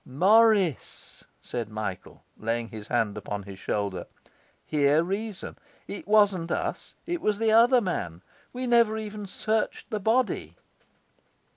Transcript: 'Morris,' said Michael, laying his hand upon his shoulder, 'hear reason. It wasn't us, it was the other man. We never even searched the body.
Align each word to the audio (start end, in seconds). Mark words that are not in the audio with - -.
'Morris,' 0.03 1.23
said 1.41 1.69
Michael, 1.69 2.23
laying 2.35 2.69
his 2.69 2.87
hand 2.87 3.15
upon 3.17 3.43
his 3.43 3.59
shoulder, 3.59 4.07
'hear 4.65 5.03
reason. 5.03 5.55
It 5.87 6.07
wasn't 6.07 6.49
us, 6.51 6.95
it 7.05 7.21
was 7.21 7.37
the 7.37 7.51
other 7.51 7.81
man. 7.81 8.23
We 8.51 8.65
never 8.65 8.97
even 8.97 9.27
searched 9.27 9.91
the 9.91 9.99
body. 9.99 10.57